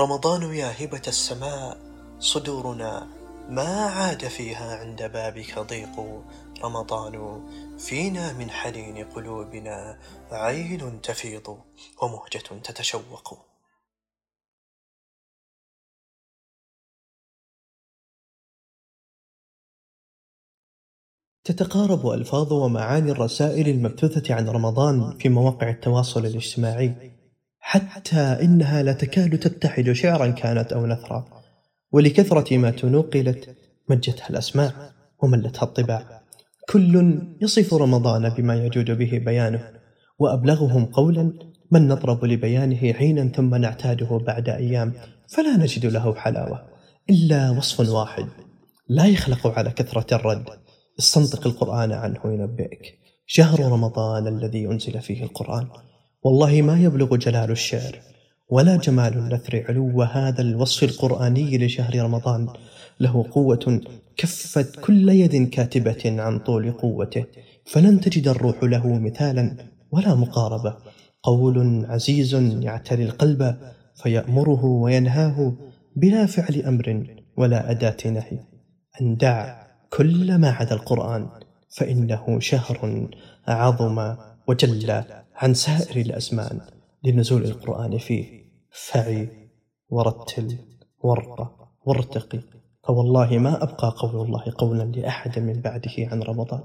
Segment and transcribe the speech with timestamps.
[0.00, 1.78] رمضان يا هبة السماء
[2.18, 3.06] صدورنا
[3.48, 6.24] ما عاد فيها عند بابك ضيق.
[6.64, 7.46] رمضان
[7.78, 9.98] فينا من حنين قلوبنا
[10.30, 11.48] عين تفيض
[12.02, 13.38] ومهجة تتشوق.
[21.44, 27.19] تتقارب ألفاظ ومعاني الرسائل المبثوثة عن رمضان في مواقع التواصل الاجتماعي.
[27.60, 31.24] حتى إنها لا تكاد تتحد شعرا كانت أو نثرا.
[31.92, 33.56] ولكثرة ما تنقلت
[33.88, 34.72] مجتها الأسماع
[35.22, 36.22] وملتها الطباع.
[36.68, 39.70] كل يصف رمضان بما يجود به بيانه
[40.18, 41.32] وأبلغهم قولا
[41.70, 44.92] من نطرب لبيانه حينا ثم نعتاده بعد أيام
[45.28, 46.62] فلا نجد له حلاوة
[47.10, 48.26] إلا وصف واحد.
[48.88, 50.44] لا يخلق على كثرة الرد
[50.98, 52.98] استنطق القرآن عنه ينبئك.
[53.26, 55.66] شهر رمضان الذي أنزل فيه القرآن.
[56.22, 57.98] والله ما يبلغ جلال الشعر
[58.48, 62.48] ولا جمال النثر علو هذا الوصف القرآني لشهر رمضان.
[63.00, 63.80] له قوة
[64.16, 67.24] كفت كل يد كاتبة عن طول قوته
[67.66, 69.56] فلن تجد الروح له مثالا
[69.92, 70.76] ولا مقاربة.
[71.22, 73.56] قول عزيز يعتري القلب
[73.94, 75.56] فيأمره وينهاه
[75.96, 78.38] بلا فعل أمر ولا أداة نهي.
[79.00, 81.28] أن دع كل ما عدا القرآن
[81.68, 83.08] فإنه شهر
[83.48, 84.16] عظم
[84.48, 85.02] وجل.
[85.40, 86.60] عن سائر الأزمان
[87.04, 88.50] لنزول القرآن فيه.
[88.70, 89.28] فعي
[89.90, 90.58] ورتل
[91.02, 92.40] وارق وارتقي.
[92.84, 96.62] فوالله ما أبقى قول الله قولا لأحد من بعده عن رمضان.